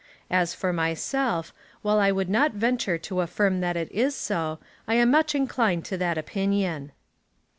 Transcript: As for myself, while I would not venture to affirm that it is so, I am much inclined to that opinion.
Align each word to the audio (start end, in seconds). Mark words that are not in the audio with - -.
As 0.31 0.55
for 0.55 0.73
myself, 0.73 1.53
while 1.83 1.99
I 1.99 2.11
would 2.11 2.27
not 2.27 2.53
venture 2.53 2.97
to 2.97 3.21
affirm 3.21 3.59
that 3.59 3.77
it 3.77 3.91
is 3.91 4.15
so, 4.15 4.57
I 4.87 4.95
am 4.95 5.11
much 5.11 5.35
inclined 5.35 5.85
to 5.85 5.97
that 5.97 6.17
opinion. 6.17 6.91